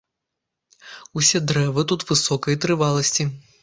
[1.21, 3.33] Усе дрэвы тут высокай трываласці.